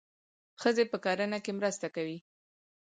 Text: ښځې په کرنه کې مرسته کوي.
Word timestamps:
ښځې 0.61 0.83
په 0.91 0.97
کرنه 1.03 1.37
کې 1.43 1.51
مرسته 1.59 1.87
کوي. 1.95 2.17